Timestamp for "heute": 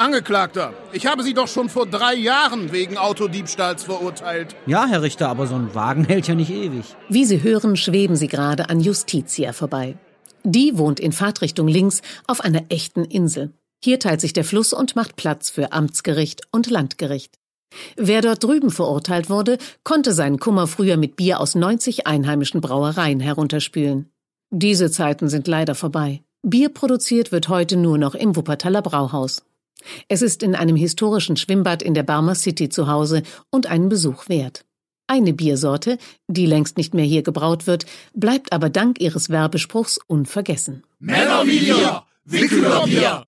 27.50-27.76